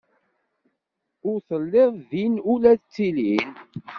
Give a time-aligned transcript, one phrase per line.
[1.29, 3.51] Ur telliḍ din ula d tilin.